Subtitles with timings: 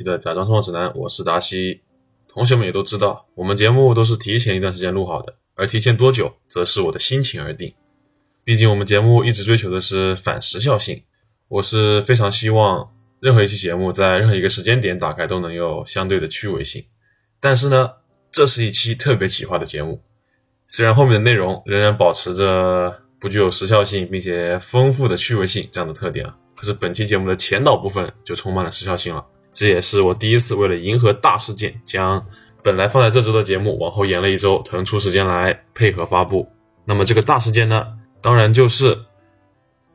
[0.00, 1.82] 本期的假装生活指南，我是达西。
[2.26, 7.74] 同学们也都知道，我们节目都是提前一段时间录好的，而提前多久，则是我的心情而定。
[8.44, 11.02] 毕竟我们节目一直追求的是反时效性，
[11.48, 12.90] 我是非常希望
[13.20, 16.82] 任何一期节目在任何一个时间点打开都能有相对的趣味性。
[17.38, 17.90] 但是呢，
[18.32, 20.00] 这是一期特别企划的节目，
[20.66, 26.34] 虽然后面的内容仍然保持着不具有时效性并且丰富的趣味性这样的特点啊。
[26.56, 32.24] 可是本期节目的前导部分就充满了时效性了，这也是我第一次为了迎合大事件，将
[32.62, 36.48] 本来放在这周的节目往后延了一周，腾出时间来配合发布。
[36.84, 37.86] 那么这个大事件呢，
[38.20, 38.98] 当然就是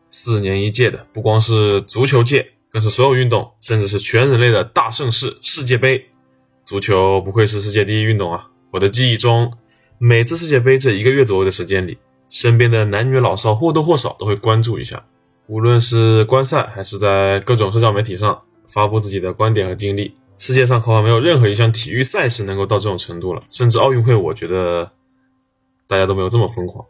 [0.10, 6.10] 四年一届的，不光是足球界，更是所有运动，甚至是全人类的大盛事——世界杯。
[6.64, 8.50] 足球不愧是世界第一运动啊！
[8.72, 9.54] 我的记忆中，
[9.98, 11.98] 每次世界杯这一个月左右的时间里，
[12.30, 15.06] 身边的男女老少或多或少都会关注一下。
[15.48, 23.42] 无论是观赛，还是在各种社交媒体上发布自己的观点和经历，世界上恐怕没有任何一项体育赛事能够到这种程度了。
[23.50, 24.92] 甚至奥运会，我觉得
[25.88, 26.86] 大家都没有这么疯狂。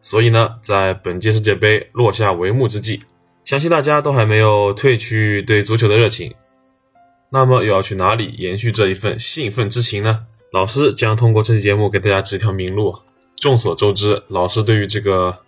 [0.00, 3.02] 所以呢，在本届世界杯落下帷幕之际，
[3.44, 6.34] 相信大家都还没有褪去对足球的热情。
[7.30, 10.26] 那么又要去哪里延续这一份兴奋之情呢？
[10.52, 12.94] 老师将通过这期节目给大家指一条明路。
[13.36, 15.38] 众所周知，老师对于这个。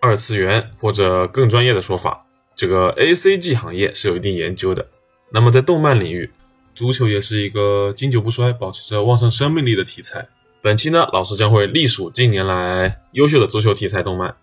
[0.00, 4.86] 二次元或者更专业的说法，这个 A C G 行业是有一定研究的。
[5.34, 6.30] 那么在动漫领域，
[6.76, 10.28] 足球也是一个经久不衰、保持着旺盛生命力的题材。
[10.62, 14.36] 本期呢，老师将会隶属近年来优秀的足球题材动漫，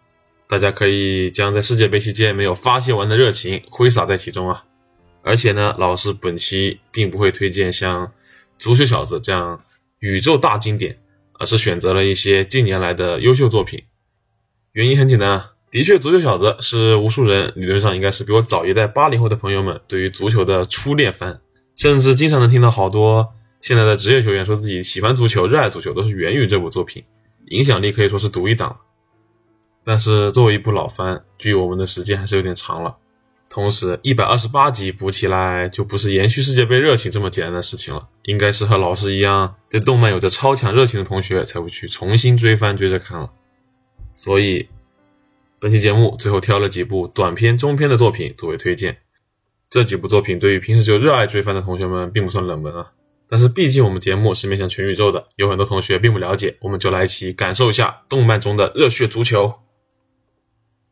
[0.49, 4.65] 大家可以将在世界杯期间没有发泄完的热情挥洒在其中啊！
[5.23, 8.07] 而且呢，老师本期并不会推荐像
[8.59, 9.63] 《足球小子》这样
[9.99, 10.99] 宇宙大经典，
[11.39, 13.81] 而是选择了一些近年来的优秀作品。
[14.73, 21.39] 原因很简单啊，的确，足球小子是无数人理论上应该是比我早一代八零后的朋友们对于足球的初恋番，
[21.77, 27.01] 甚至经常能听到好多现在的职业球员说自己喜欢足球、热爱足球，都是源于这部作品，
[27.47, 28.77] 影响力可以说是独一档。
[29.85, 32.97] 但是作为一部老番，距我们的时间还是有点长了。
[33.49, 43.29] 同时，一百二十八集补起来就不是延续世界杯热情这么简单的事情了，应该是和老师一样对动漫有着超强热情的同学才会去重新追番追着看了。
[44.13, 44.67] 所以，
[45.61, 48.97] 本期节目最后挑了几部短片、中篇的作品作为推荐。
[49.69, 52.93] 这几部作品对于平时就热爱追番的同学们并不算冷门啊。
[53.29, 59.53] 但是毕竟我们节目是面向全宇宙的，有很多同学并不了解，我们就来一起感受一下动漫中的热血足球。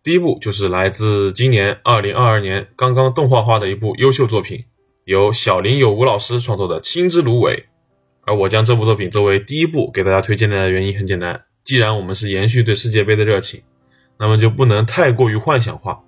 [0.04, 4.66] 第一部就是来自今年二零二二年刚刚动画化的一部优秀作品，
[5.06, 7.56] 由小林有吾老师创作的《青之芦苇》。
[8.22, 11.46] 而我将这部作品作为第一部给大家推荐的原因很简单。
[11.64, 13.64] 既然我们是延续对世界杯的热情，
[14.20, 16.02] 那么就不能太过于幻想化。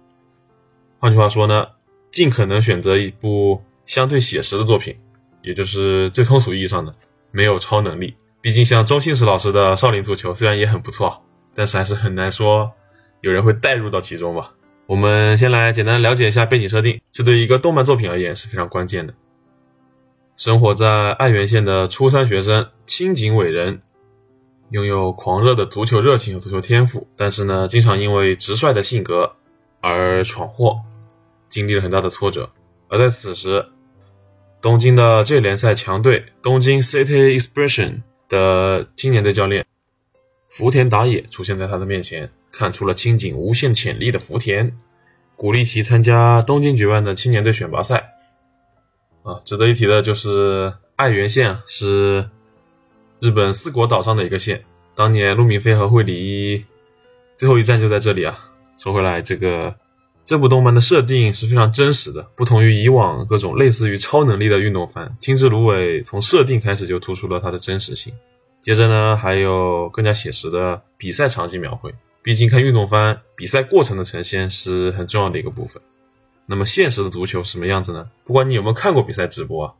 [0.99, 1.65] 换句话说呢，
[2.11, 4.95] 尽可能选择一部相对写实的作品，
[5.41, 6.93] 也就是最通俗意义上的
[7.31, 8.13] 没有超能力。
[8.41, 11.23] 毕竟像周星驰老师的《少林足球》虽然也很不错，
[11.55, 12.69] 但是还是很难说
[13.21, 14.51] 有人会带入到其中吧。
[14.87, 19.13] 我们先来简单了解一下背景设定，这对于一个动漫作品而言是非常关键的。
[20.35, 23.81] 生活在爱媛县的初三学生青井伟人。
[24.71, 29.35] 拥有狂热的足球热情和足球天赋，但是呢，经常因为直率的性格
[29.81, 30.79] 而闯祸，
[31.49, 32.49] 经历了很大的挫折。
[32.87, 33.65] 而在此时，
[34.61, 39.65] 东京的 J 联赛强队东京 City Expression 的青年队教练
[40.49, 44.77] 福田打野出现在他的面前，看出了青井无限潜力的福田，
[45.35, 48.13] 鼓励其参加东京举办的青年队选拔赛。
[49.23, 52.29] 啊，值得一提的就是爱媛县，是。
[53.21, 54.65] 日本四国岛上的一个县，
[54.95, 56.65] 当年陆明飞和惠理
[57.35, 58.35] 最后一站就在这里啊。
[58.79, 59.75] 说回来，这个
[60.25, 68.11] 这部动漫的设定是非常真实的，不同于以往各种类似于超能力的运动番，《青之芦苇》从设定开始就突出了它的真实性。
[68.59, 71.93] 接着呢，还有更加写实的比赛场景描绘。
[72.23, 75.79] 毕竟看运动番，比赛过程的呈现是很重要的一个部分。
[76.47, 78.09] 那么现实的足球什么样子呢？
[78.25, 79.73] 不管你有没有看过比赛直播啊。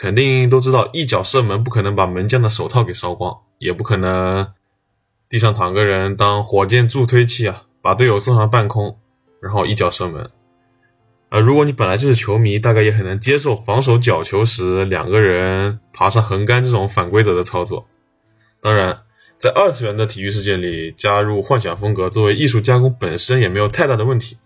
[0.00, 4.52] 肯定都知道，一脚射门不可能把门将的手套给烧光，也不可能
[5.28, 8.96] 地上躺个人当火箭助推器啊，把队友送上半空，
[9.42, 10.30] 然后一脚射门。
[11.30, 17.84] 而如果你本来就是球迷，大概也很难接受防守角球时两个人爬上横杆这种反规则的操作。
[18.60, 19.00] 当然，
[19.36, 24.38] 在二次元的体育世界里，加入幻想风格作为艺术加工本身也没有太大的问题，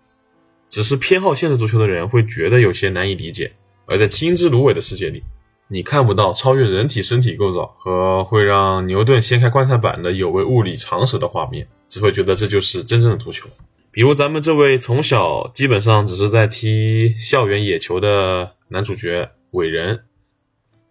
[0.70, 3.52] 只是偏好现实足球的人会觉得有些难以理解。
[3.84, 5.22] 而在青之芦苇的世界里。
[5.72, 13.48] 你看不到超越人体身体构造和会让牛顿掀开棺材板的有违物理常识的画面，只会觉得这就是真正的足球。
[13.90, 20.04] 比如咱们这位从小基本上只是在踢校园野球的男主角伟人。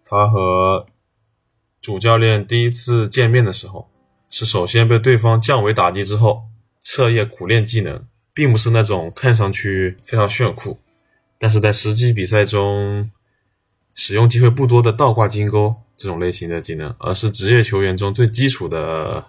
[0.04, 0.84] 他和
[1.80, 3.88] 主教练第一次见面的时候，
[4.28, 6.42] 是首先被对方降维打击之后，
[6.80, 8.04] 彻夜苦练技能，
[8.34, 10.80] 并不是那种看上去非常炫酷，
[11.38, 13.08] 但是在实际比赛中
[13.94, 19.24] 使用机会不多的倒挂金钩这种类型的技能，而是职业球员中最基础的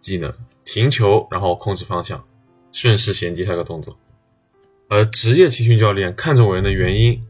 [0.00, 0.32] 技能：
[0.64, 2.24] 停球，然后控制方向，
[2.72, 3.96] 顺势衔接下个动作。
[4.88, 7.22] 而职业青训教练看中伟人的原因。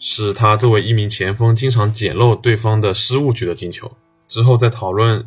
[0.00, 3.90] 是他作为一名前锋，经常捡漏对方的失误取得进球。
[4.28, 5.26] 之后在讨论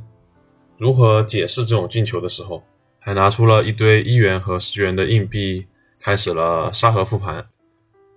[0.77, 2.63] 如何解释这种进球的时候，
[2.97, 5.65] 还拿出了一堆一元和十元的硬币，
[5.99, 7.45] 开始了沙盒复盘。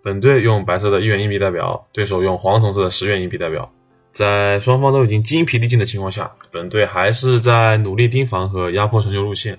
[0.04, 3.72] 本队用白色的一元硬币代表，对手用黄铜色的十元硬币代表。
[4.12, 9.58] 在双方都已经精疲力尽的情况下，本队还是在努力盯防和压迫传球路线。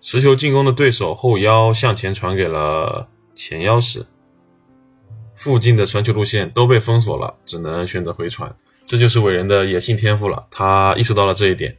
[0.00, 4.04] 持球进攻的对手后腰向前传给了前腰时。
[5.36, 8.52] 附近的传球路线都被封锁了，只能选择回传。
[8.84, 11.78] 这就是伟人的野性天赋了，他意识到了这一点，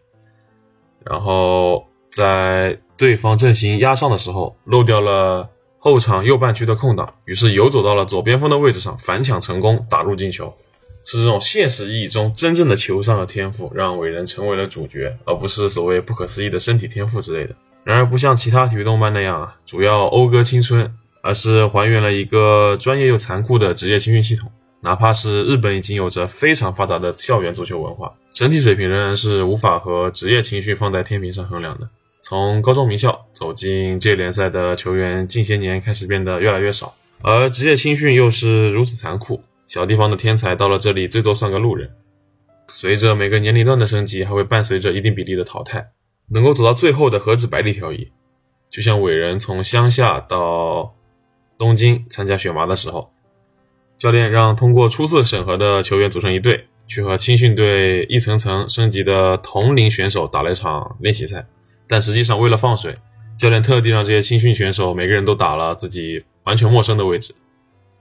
[1.03, 5.49] 然后在对方阵型压上的时候，漏掉了
[5.79, 10.53] 后场右半区的空档，于是游走到了左边锋的位置上，反抢成功，打入进球。
[11.05, 17.55] 是这种现实意义中真正的球商和天赋，让伟人成为了主角，而不是所谓不可思议的身体天赋之类的。
[17.83, 20.93] 然而，不像其他体育动漫那样啊，主要讴歌青春。
[21.21, 24.49] 而是还原了一个专业又残酷的职业青训系统。
[24.79, 31.89] 哪怕是日本已经有着非常发达的校园足球文化，整体水平仍然是无法和职业青训放在天平上衡量的。
[32.21, 41.89] 从高中名校走进职业联赛的球员，近些年开始变得越来越少，而职业青训又是如此残酷，小地方的天才到了这里最多算个路人。
[42.67, 45.91] 随着每个年龄段的升级，还会伴随着一定比例的淘汰。
[46.29, 48.11] 能够走到最后的何止百里挑一？
[48.69, 50.93] 就像伟人从乡下到。
[51.57, 53.11] 东京参加选拔的时候，
[53.97, 61.45] 教练让通过初次审核的球员组成一队，去和青训队一层层升级的同龄选手打了一场练习赛。
[61.89, 62.95] 但实际上，为了放水，
[63.35, 67.33] 教练特地让这些青训选手每个人都打了自己完全陌生的位置。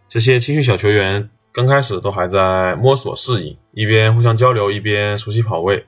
[0.06, 5.86] 这些青训小球员刚开始都还在摸索适应，一边互相交流，一边熟悉跑位。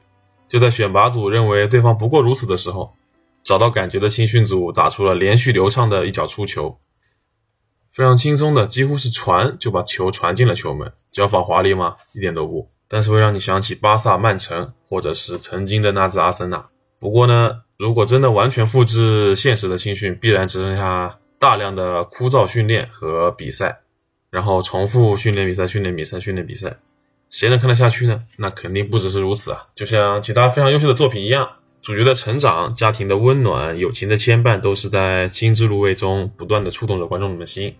[0.49, 2.95] 就在选拔组认为对方不过如此的时候，
[3.43, 6.79] 找到感觉的青训组打出了连续流畅的一脚出球。
[7.93, 11.97] 非常轻松的，几乎是传就把球传进了球门，脚法华丽吗？
[12.15, 16.69] 一点都不，但是会让你想起巴萨、曼城，或者是曾经的那支阿森纳。
[16.99, 23.81] 不过呢，如果真的完全复制现实的青训，必然只剩下大量的枯燥训练和比赛，
[24.31, 26.77] 然后重复训练、比赛、训练、比赛、训练、比赛，
[27.31, 28.23] 谁能看得下去呢？
[28.37, 29.63] 那肯定不只是如此啊！
[29.75, 31.49] 就像其他非常优秀的作品一样。
[31.81, 37.75] 主角的成长、家庭的温暖、友情的牵绊，都是在心之芦苇中不断的触动着观众们的心。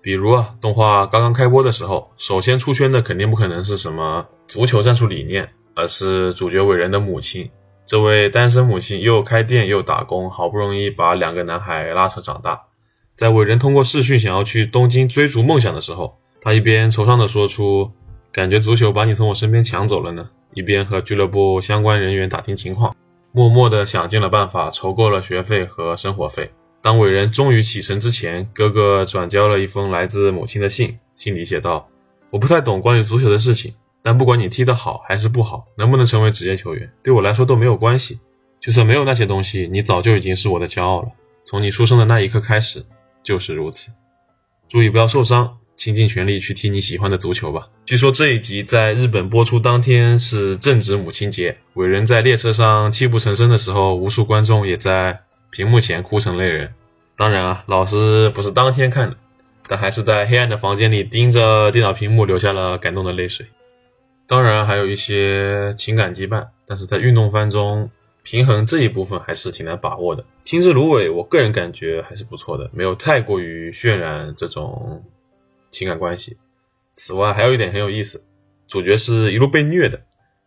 [0.00, 7.50] 比如啊，动画刚刚开播的时候，首先出圈的肯定不可能是什么足球战术理念，而是主角伟人的母亲。
[7.90, 12.66] 这位单身母亲又开店又打工，好不容易把两个男孩拉扯长大。
[13.14, 17.90] 在伟人通过视讯想要去东京追逐梦想的时候，他一边惆怅地说出
[18.30, 22.94] ：“感觉足球把你从我身边抢走了呢。”一边和俱乐部相关人员打听情况。
[23.32, 26.48] 默默地想尽了办法，筹够了学费和生活费。
[26.80, 31.88] 当伟人终于启程之前，哥哥转交了一封来自母亲的信，信里写道
[32.30, 38.20] ：“我不太懂关于足球的事情，但不管你踢得好还是不好，能不能成为职业球员，对我来说都没有关系。
[38.60, 41.08] 就算没有那些东西，你早就已经是我的骄傲了。
[41.44, 42.84] 从你出生的那一刻开始，
[43.22, 43.90] 就是如此。
[44.68, 47.66] 注意不要受伤。”倾尽全力去踢你喜欢的足球吧。
[47.86, 56.74] 据说这一集在日本播出当天是正值母亲节，伟人在列车上泣不成声的时候，无数观众也在屏幕前哭成泪人。
[57.16, 59.16] 当然啊，老师不是当天看的，
[59.66, 63.46] 但还是在黑暗的房间里盯着电脑屏幕流下了感动的泪水。
[64.30, 67.90] 当然还有一些情感羁绊，但是在运动番中
[68.22, 70.24] 平衡这一部分还是挺难把握的。
[70.44, 75.04] 青之芦苇，我个人感觉还是不错的，没有太过于渲染这种。
[75.72, 76.36] 情感关系。
[76.94, 78.22] 此外，还有一点很有意思，
[78.68, 80.00] 主角是一路被虐的。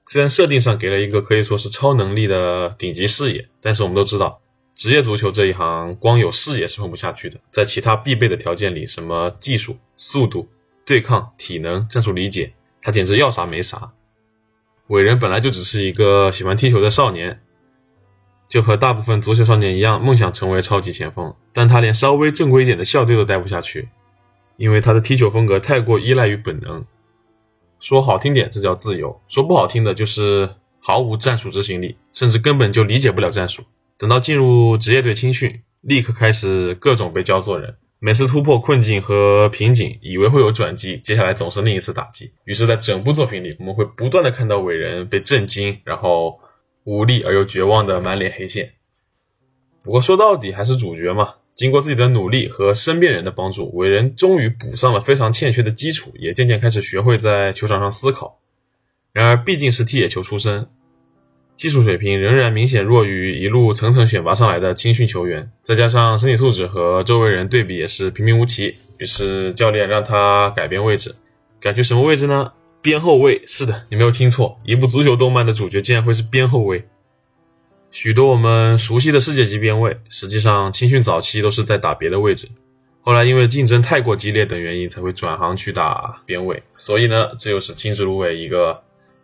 [0.06, 4.42] 虽然设定上给了一个可以说是超能力的顶级视野，但是我们都知道，
[4.75, 7.38] 职业足球这一行光有视野是混不下去的。
[7.50, 10.48] 在其他必备的条件里，什么技术、速度、
[10.86, 13.94] 对抗、体能、战术理解，他简直要啥没啥。
[14.88, 17.42] 伟人本来就只是一个喜欢踢球的少年，
[18.50, 23.90] 就和大部分足球少年一样，梦想成为超级前锋，但他连稍微正规一点的校队都待不下去。
[24.58, 26.86] 因为他的踢球风格太过依赖于本能，
[27.80, 30.48] 说好听点这叫自由，说不好听的就是
[30.80, 33.63] 毫无战术执行力，甚至根本就理解不了战术。
[33.98, 42.29] 等到进入职业队青训，立刻开始各种被教做人，每次突破困境和瓶颈，以为会有转机，接下来总是另一次打击。
[42.43, 46.38] 于是，在整部作品里，我们会不断的看到伟人被震惊，然后
[46.83, 48.74] 无力而又绝望的满脸黑线。
[49.86, 51.36] 不过说到底还是主角嘛。
[51.53, 58.38] 经过自己的努力和身边人的帮助，伟人终于补上了非常欠缺的基础，也渐渐开始学会在球场上思考。
[59.13, 60.67] 然而，毕竟是踢野球出身，
[61.55, 68.75] 技术水平仍然明显弱于一路层层选拔上来的青训球员，再加上身体素质和周围人对比也是平平无奇。
[68.98, 71.15] 于是，教练让他改变位置，
[71.60, 72.53] 改去什么位置呢？
[72.81, 73.41] 边后卫。
[73.45, 76.86] 是的，你没有听错，一部足球动漫的主角竟然会是边后卫。
[77.89, 82.50] 许多我们熟悉的世界级边卫，实际上青训早期都是在打别的位置，
[83.01, 86.62] 后来因为竞争太过激烈等原因，才会转行去打边卫。
[86.77, 88.83] 所以呢，这又是青之芦苇一个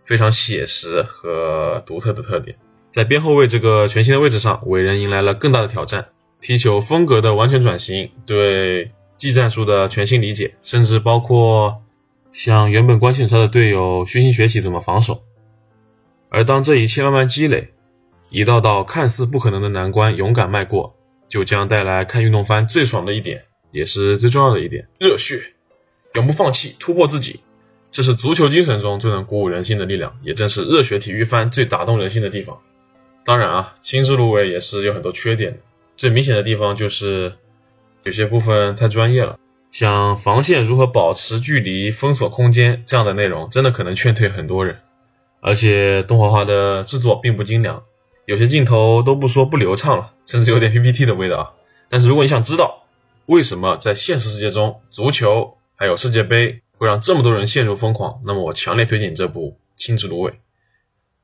[0.10, 2.58] 非常写实和独特的特点。
[2.90, 6.10] 在边后卫这个全新的位置上，伟人迎来了更大的挑战：
[6.42, 11.84] 踢球风格的完全转型，对技战术的全新理解，甚至包括
[12.32, 15.22] 向原本关系很差的队友虚心学习怎么防守。
[16.30, 17.72] 而当这一切慢慢积累，
[18.32, 20.96] 一道道看似不可能的难关，勇敢迈过，
[21.28, 25.54] 就将带来看运动番最爽的一点，也是最重要的一点：热血，
[26.16, 27.42] 永不放弃，突破自己。
[27.92, 32.58] 这是足球精神中最能鼓舞人心的力量，也正是热血体育番最打动人心的地方。
[33.26, 35.58] 当然啊，青之芦苇也是有很多缺点的，
[35.98, 37.34] 最明显的地方就是
[38.04, 39.38] 有些部分太专业了，
[39.72, 44.80] 像防线如何保持距离、封锁空间这样的内容，真的可能劝退很多人。
[45.42, 47.82] 而且动画化的制作并不精良。
[48.26, 51.56] 有些镜头都不说不流畅了，甚至有点 PPT 的味道。
[51.88, 52.84] 但是如果你想知道
[53.26, 60.32] 为什么在现实世界中足球还有世界杯会让这么多人陷入疯狂，那么我强烈推荐这部《青之芦苇》。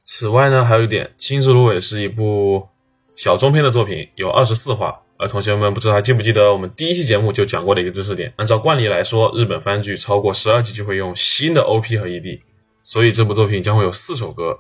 [0.04, 2.68] 此外呢，还有一点，《青之芦苇》是一部
[3.16, 5.02] 小中篇的作品，有二十四话。
[5.18, 8.34] 而同学们不知道还记不记得我们第一期节目就讲过的一个知识点？
[8.36, 12.42] 按照惯例来说，日本番剧超过十二集就会用新的 OP 和 ED，
[12.84, 14.60] 所以这部作品将会有四首歌，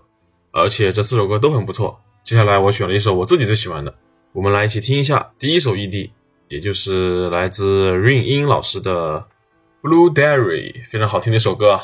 [0.53, 1.99] 而且这四首歌都很不错。
[2.23, 3.93] 接下来我选了一首我自己最喜欢的，
[4.31, 6.09] 我们来一起听一下第一首 ED，
[6.47, 9.27] 也就是来自 Rain 音老师的
[9.84, 11.80] Blue Dairy，非常好听的一首歌。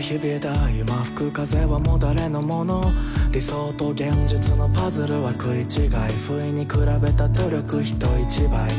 [0.00, 2.82] 日々だ今吹く風はもう誰のもの
[3.30, 5.90] 理想と現実のパズルは食い違い
[6.26, 6.70] 不意に比
[7.02, 8.70] べた努力人一倍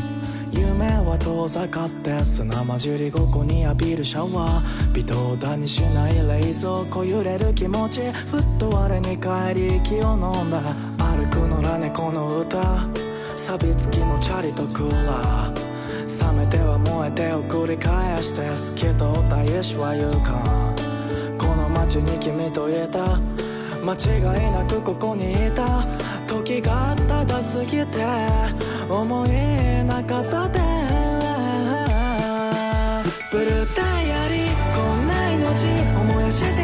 [0.58, 8.00] 夢は遠ざかって砂混じり午後に浴びるシャワー微動だにしない冷蔵庫揺れる気持ち。
[8.12, 10.60] ふっと我に返り息を飲んだ。
[10.98, 12.86] 歩くのら猫の歌。
[13.36, 20.74] 錆びつきのチャリとクーラー冷めては燃えてを繰り返して好きと大しは言うか。
[21.84, 23.20] 街に君といた。
[23.84, 25.86] 間違いなくここにいた。
[26.44, 28.04] 時がただ過ぎて
[28.86, 30.60] 思えなかったで
[33.32, 35.64] ブルーダイアリーこんな命
[35.98, 36.63] 思い出して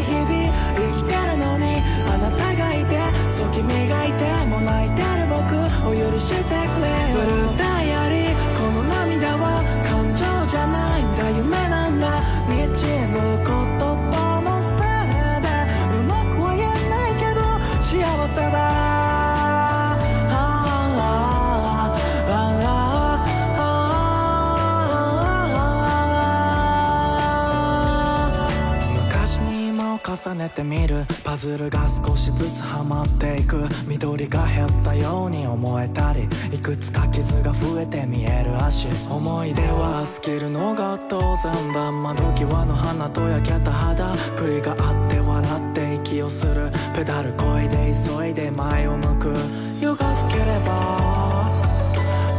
[30.22, 33.66] 重ねてみるパズルが少しずつはまっていく。
[33.86, 38.88] 緑が減ったように思えたりいくつか傷が増えて見える足。
[39.08, 41.90] 思い出は尽きるのが当然だ。
[41.90, 44.14] 窓際の花と焼けた肌。
[44.36, 46.70] 悔いがあって笑って息をする。
[46.94, 49.34] ペダルこいで急いで前を向く。
[49.80, 51.48] 夜が更ければ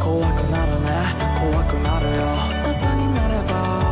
[0.03, 0.91] 怖くなるね
[1.41, 2.21] 怖くなるよ。
[2.63, 3.90] 朝になれば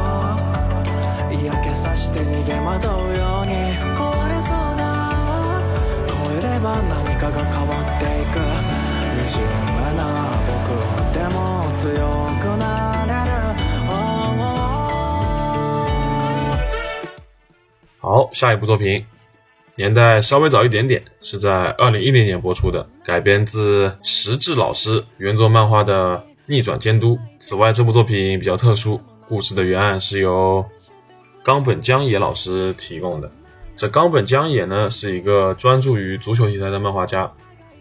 [1.99, 3.55] して逃げ惑うように
[3.95, 4.83] 壊れそうな
[6.09, 8.35] 越えれば何かが変わっていく
[9.27, 9.43] 惨
[9.77, 10.03] めな
[10.47, 10.53] 僕
[11.15, 11.39] でも
[11.75, 11.87] 強
[12.41, 12.63] くな
[13.07, 13.33] れる
[18.01, 19.05] 好，下一部作品
[19.77, 27.17] 年代稍微早一点点，是在二零一零年播出的，改编自石志老师原作漫画的《逆转监督》。
[27.41, 30.65] 此外，这部作品比较特殊，故事的原案是由
[31.50, 33.28] 冈本江野老师提供的。
[33.76, 37.28] 这冈本江野呢，是一个专注于足球题材的漫画家，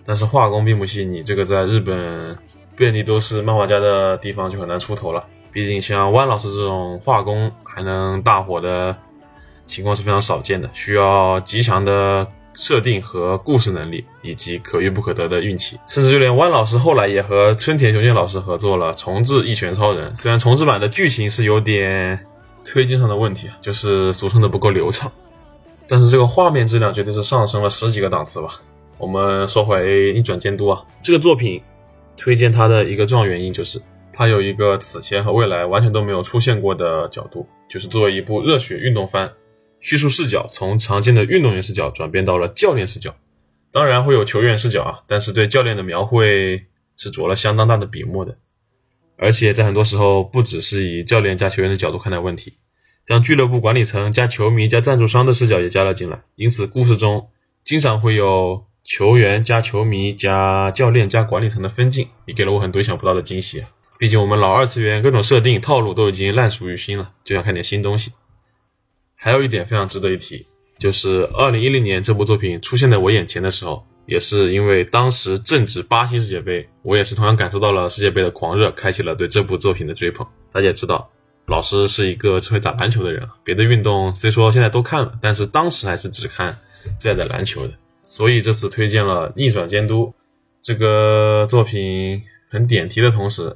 [0.06, 2.34] 但是画工并不细腻，这个在日本
[2.74, 5.22] 遍地都是漫画家的地方就很难出头了。
[5.52, 8.96] 毕竟像湾老师这种画工还能大火的
[9.66, 15.78] 情况是非常少见的，需要极强的设定和故事能力，以及可遇不可得的运气。
[15.86, 22.18] 甚至就连湾老师后来也和村田雄介老师合作了重置《一拳超人》，虽然重置版的剧情是有点
[22.64, 25.10] 推进上的问题，就是俗称的不够流畅，
[25.86, 28.60] 但是这个画面质量绝对是上升了十几个档次吧。
[28.98, 31.62] 我们说回逆转监督啊，这个作品
[32.16, 33.80] 推荐它的一个重要原因就是
[34.12, 39.30] 它有一个此前和未来完全都没有出现过的角度，就是作为一部热血运动番。
[39.80, 43.14] 叙述视角从常见的运动员视角转变到了教练视角，
[43.70, 46.60] 当然会有球员视角啊，但是对教练的描绘
[46.96, 48.36] 是着了相当大的笔墨的，
[49.18, 52.54] 而且在很多时候不只是以教练加球员的角度看待问题，
[53.04, 57.28] 将俱乐部管理层加球迷加赞助商的视角也加了进来，因此故事中
[57.64, 63.64] 经常会有球员加球迷加教练加管理层的分镜，也给了我很多意想不到的惊喜！
[63.98, 68.12] 毕竟我们老二次元各种设定套路都已经烂熟于心了，就想看点新东西。
[69.16, 70.46] 还有一点非常值得一提，
[70.78, 80.26] 就是二零一零年这部作品出现在我眼前的时候，也是因为当时正值巴西世界杯，我也是同样感受到了世界杯的狂热，开启了对这部作品的追捧。
[80.50, 81.08] 大家也知道，
[81.46, 86.56] 老师是一个只会打篮球的人，别的运动虽说现在都看了，但是当时还是只看
[86.98, 87.74] 最爱的篮球的。
[88.02, 90.06] 所以这次推荐了《逆转监督》
[90.62, 93.54] 这个作品，很点题的同时，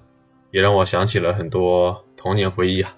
[0.51, 2.95] 也让我想起了很多童年回忆啊。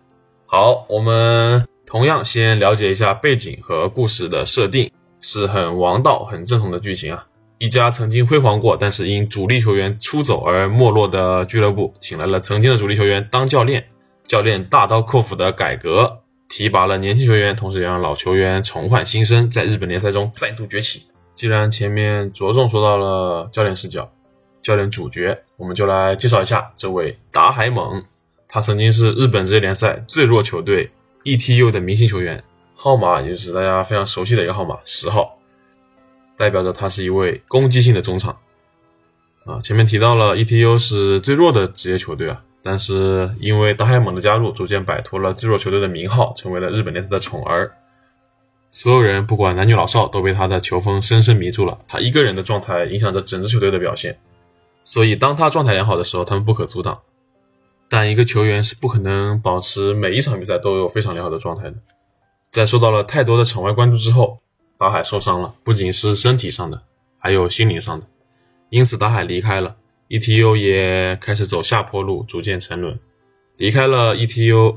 [0.47, 1.65] 好，我们。
[1.87, 7.25] 同样，先了解一下背景和故事的设定，是很王道、很正统的剧情啊。
[7.59, 13.85] 一家曾经辉煌过，但是因主力球员出走而没落的俱乐部，请来了曾经的主力球员当教练。
[14.25, 21.03] 教练大刀阔斧的改革，提拔了年轻球员，同时也让老球员重焕新生，在日本联赛中再度崛起。
[21.35, 24.11] 既然前面着重说到了教练视角、
[24.63, 28.03] 教练主角，我们就来介绍一下这位达海猛。
[28.49, 30.91] 他曾经是日本职业联赛最弱球队。
[31.25, 32.43] E.T.U 的明星球员，
[32.75, 35.35] 号码也就是大家非常熟悉的一个号码，十号，
[36.37, 38.37] 代表着他是一位攻击性的中场。
[39.45, 47.71] 啊，前面提到了 E.T.U 是最弱的职业球队啊，但是因为达海猛的加入，逐渐摆脱了最弱球队的名号，成为了日本联赛的宠儿。
[48.71, 51.79] 所有人不管男女老少，都被他的球风深深迷住了。
[51.87, 54.19] 他一个人的状态影响着整支球队的表现，
[54.83, 57.01] 所以当他状态良好的时候，他们不可阻挡。
[57.89, 61.77] 但一个球员是不可能保持每一场比赛都有非常良好的状态的。
[62.51, 64.39] 在受到了太多的场外关注之后，
[64.79, 66.83] 达海受伤了，不仅是身体上的，
[67.19, 68.07] 还有心灵上的。
[68.71, 69.77] 因此，达海离开了
[70.09, 72.99] ETU，也开始走下坡路，逐渐沉沦。
[73.57, 74.77] 离开了 ETU，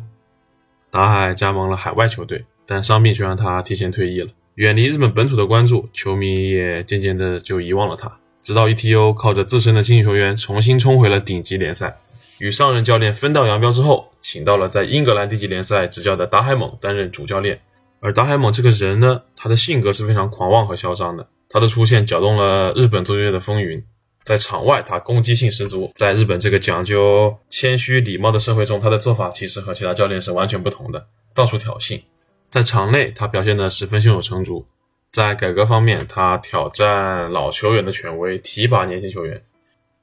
[0.92, 8.20] 达海加盟了海外球队，但伤病却让他提前退役了，远离日本本土的关注，球迷也渐渐的就遗忘了他。
[8.42, 11.98] 直到 ETU 靠着自身的新秀球员重新冲回了顶级联赛。
[12.40, 17.60] 与上任教练分道扬镳之后，请到了在英格兰地级联赛执教的达海猛担任主教练。
[18.00, 21.28] 而达海猛这个人呢，他的性格是非常狂妄和嚣张的。
[21.50, 23.84] 他的出现搅动了日本足球界的风云。
[24.24, 32.02] 在场外，他攻击性十足；在日本这个讲究谦虚礼貌的社会中，他的做法其实和其他教练是完全不同的，到处挑衅。
[32.50, 34.66] 在场内，他表现得十分胸有成竹。
[35.14, 39.42] 在改革方面，他挑战老球员的权威，提拔年轻球员。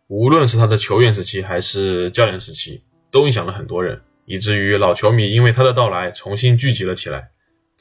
[0.08, 7.28] 无论是他的球员时期还是教练时期，都影响了很多人，以至于老球迷因为他的到来重新聚集了起来，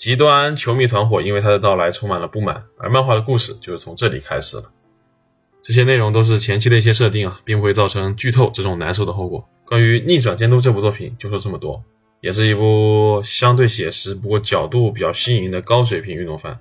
[0.03, 4.63] 极端球迷团伙因为他的到来充满了不满，而漫画的故事就是从这里开始了。
[5.61, 9.47] 这些内容都是前期的一些设定啊，并不会造成剧透这种难受的后果。
[9.63, 11.81] 关于《逆转监督》这部作品就说这么多，
[12.19, 16.59] 也是一部相对写实不过角度比较新颖的高水平运动番，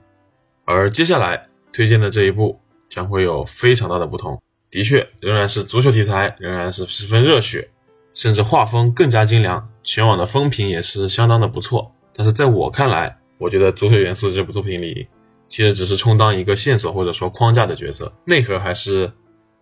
[0.64, 4.40] 而接下来推荐的这一部将会有非常大的不同。
[4.70, 7.68] 的确，仍然是足球题材，仍然是十分热血，
[8.14, 11.90] 甚至画风更加精良，全网的风评也是相当的不错。
[12.14, 15.06] 但是在我看来，我觉得足球元素这部作品里，
[15.48, 19.12] 其实只是充当一个线索或者说框架的角色，内核还是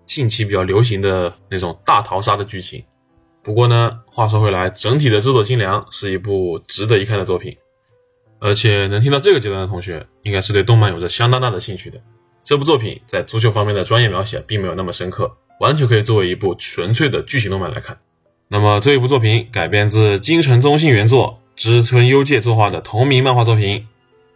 [0.05, 2.85] 近期比较流行的那种大逃杀的剧情。
[3.43, 7.57] 不过呢，话说回来，整体的制作精良，是一部值得一看的作品。
[8.39, 11.99] 而且能听到这个阶段的同学，应该是对动漫有着相当大的兴趣的。
[12.45, 17.99] 这部作品在足球方面的专业描写并没有那么深刻，完全可以作为一部纯粹的剧情动漫来看。
[18.49, 23.87] 那么这一部作品改编自金城宗信原作知村优介作画的同名漫画作品，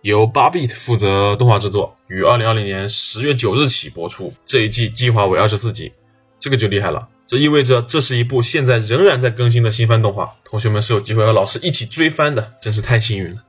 [0.03, 4.33] 由八 bit 负责动画制作，于二零二零年十月九日起播出。
[4.44, 5.92] 这一季计划为二十四集，
[6.38, 7.09] 这个就厉害了。
[7.27, 13.42] 这意味着这是一部现在仍然在更新的新番动画，同学们是有机会和老师一起追番的，真是太幸运了。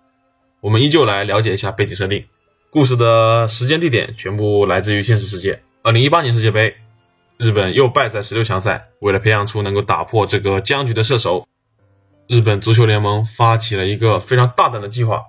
[0.62, 2.23] 我们依旧来了解一下背景设定。
[2.69, 5.62] 故事的时间地点全部来自于现实世界。
[5.84, 6.75] 二零一八年世界杯，
[7.38, 8.88] 日本又败在十六强赛。
[9.01, 11.45] 为了培养出能够打破这个僵局的射手，
[12.27, 15.21] 日本足球联盟发起了一个非常大胆的计划，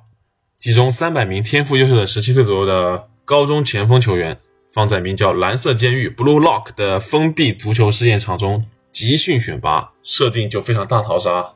[0.58, 4.40] 其中三百名天赋优秀的十七岁左右的高中前锋球员，
[4.72, 11.52] 放在名叫“蓝色监狱 ”（Blue Lock） 的封闭足球试验场中集训选拔，设定就非常大逃杀。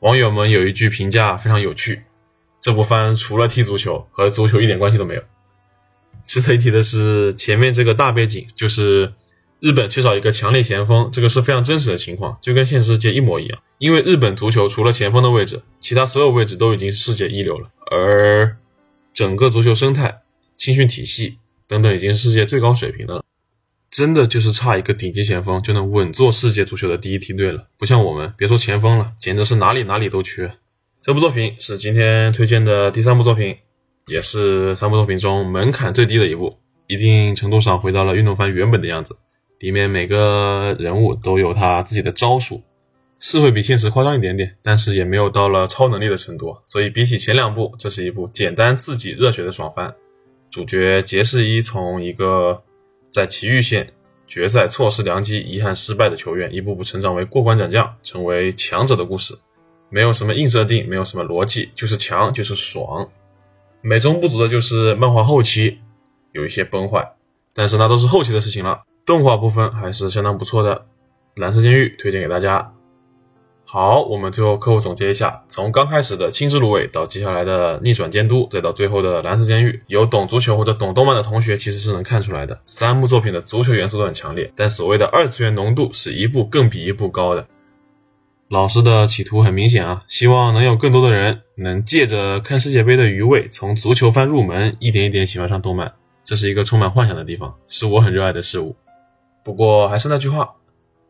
[0.00, 2.02] 网友们有一句评价非常有趣：
[2.60, 5.22] 这部番除了踢足球，和足球一点关系都没有。
[6.26, 9.14] 值得一提的是，前面这个大背景就是
[9.60, 13.58] 日本缺少一个强力前锋，这个是非常真实的情况，就跟现实世界一模一样。
[13.78, 18.56] 因为日本足球除了前锋的位置，其他所有位置都已经是世界一流了，而
[19.12, 20.22] 整个足球生态、
[20.56, 23.22] 青训体系等等已经是世界最高水平了。
[23.90, 30.52] 真的就是差一个顶级前锋就能稳坐世界足球的第一梯队了，不像我们，别说前锋了，简直是哪里哪里都缺。
[31.00, 33.56] 这部作品是今天推荐的第三部作品，
[34.08, 39.16] 也是三部作品中门槛最低的一部，一定程度上回到了运动番原本的样子。
[39.58, 42.62] 里面每个人物都有他自己的招数，
[43.18, 46.56] 是会比现实夸张一点点，但是也没有到了超能力的程度。
[46.64, 49.94] 所以比起前两部，这是一部简单刺激、热血的爽番。
[50.50, 52.62] 主角杰士一从一个
[53.10, 53.92] 在奇遇县
[54.26, 59.34] 决赛错失良机、遗憾失败的球员，一步步成长为过关斩将，成为强者的故事，
[59.88, 63.08] 没有什么硬设定，没有什么逻辑，就是强，就是爽。
[63.80, 65.78] 美中不足的就是漫画后期
[66.32, 67.06] 有一些崩坏，
[67.54, 68.82] 但是那都是后期的事情了。
[69.06, 70.74] 动画部分还是相当不错的，
[71.40, 72.72] 《蓝色监狱》推荐给大家。
[73.64, 82.60] 好，我们最后课后总结一下：从刚开始的青之芦苇，到接下来的逆转监督，再到最后的蓝色监狱，有懂足球或者懂动漫的同学其实是能看出来的。
[82.66, 87.46] 三部作品的足球元素都很强烈，但所谓的二次元浓度是一部更比一部高的。
[88.48, 95.92] 老师的企图很明显啊，希望能有更多的人能借着看世界杯的余味，从足球番入门，一点一点喜欢上动漫。
[96.24, 98.74] 这是一个充满幻想的地方，是我很热爱的事物。
[99.46, 100.56] 不过还是那句话，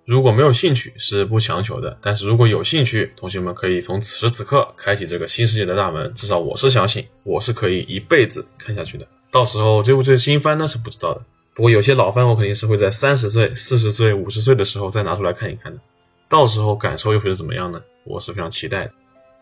[0.04, 6.12] 如果没有兴趣是不强求的，但是如果有兴趣，同学们可以从此时此刻开启这个新世界的大门。
[6.12, 9.08] 至少我是相信，我是可以一辈子看下去的。
[9.30, 11.22] 到时候追不追新番那是不知道的。
[11.54, 15.80] 不过有些老番我肯定是会在三十岁、四十岁、五十岁的时候再拿出来看一看的。
[16.28, 17.80] 到时候感受又会是怎么样呢？
[18.04, 18.92] 我是非常期待的。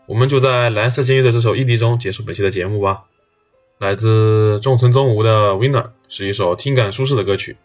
[0.05, 3.03] 我们就在蓝色监狱的这首 ED 中结束本期的节目吧。
[3.79, 7.57] 来自仲村宗吾的《Winner》是一首听感舒适的歌曲。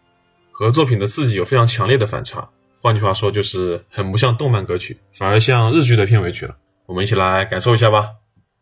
[0.60, 2.50] 和作品的刺激有非常强烈的反差，
[2.82, 6.54] 换句话说就是很不像动漫歌曲，反而像日剧的片尾曲了。
[6.84, 8.10] 我们一起来感受一下吧。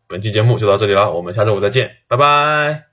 [0.07, 2.88] 本期节目就到这里了，我们下周五再见，拜拜。